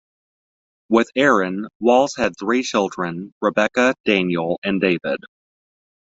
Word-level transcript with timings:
With 0.89 1.11
Erin, 1.15 1.67
Walls 1.79 2.15
had 2.15 2.33
three 2.39 2.63
children: 2.63 3.35
Rebecca, 3.39 3.93
Daniel 4.03 4.59
and 4.63 4.81
David. 4.81 5.19